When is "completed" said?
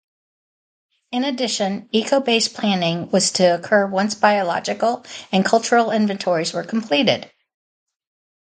6.63-7.31